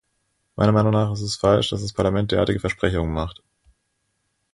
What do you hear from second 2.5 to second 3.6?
Versprechungen macht.